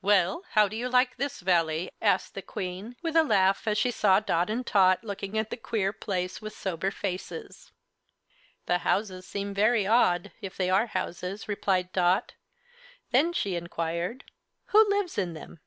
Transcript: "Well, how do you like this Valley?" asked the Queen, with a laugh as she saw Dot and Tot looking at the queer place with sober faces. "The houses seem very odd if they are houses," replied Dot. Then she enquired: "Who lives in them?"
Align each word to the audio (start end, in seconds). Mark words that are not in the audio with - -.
"Well, 0.00 0.44
how 0.50 0.68
do 0.68 0.76
you 0.76 0.88
like 0.88 1.16
this 1.16 1.40
Valley?" 1.40 1.90
asked 2.00 2.34
the 2.34 2.40
Queen, 2.40 2.94
with 3.02 3.16
a 3.16 3.24
laugh 3.24 3.66
as 3.66 3.76
she 3.76 3.90
saw 3.90 4.20
Dot 4.20 4.48
and 4.48 4.64
Tot 4.64 5.02
looking 5.02 5.36
at 5.36 5.50
the 5.50 5.56
queer 5.56 5.92
place 5.92 6.40
with 6.40 6.56
sober 6.56 6.92
faces. 6.92 7.72
"The 8.66 8.78
houses 8.86 9.26
seem 9.26 9.52
very 9.52 9.84
odd 9.84 10.30
if 10.40 10.56
they 10.56 10.70
are 10.70 10.86
houses," 10.86 11.48
replied 11.48 11.90
Dot. 11.92 12.34
Then 13.10 13.32
she 13.32 13.56
enquired: 13.56 14.22
"Who 14.66 14.88
lives 14.88 15.18
in 15.18 15.34
them?" 15.34 15.58